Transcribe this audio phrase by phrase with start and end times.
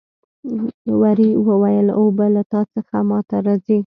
[1.01, 3.79] وري وویل اوبه له تا څخه ما ته راځي.